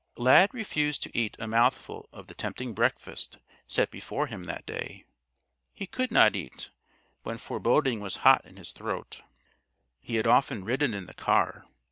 [0.17, 5.05] Lad refused to eat a mouthful of the tempting breakfast set before him that day.
[5.75, 6.71] He could not eat,
[7.21, 9.21] when foreboding was hot in his throat.
[9.99, 11.67] He had often ridden in the car.